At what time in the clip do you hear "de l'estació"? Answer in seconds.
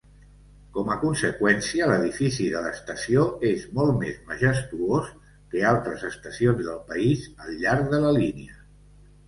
2.53-3.27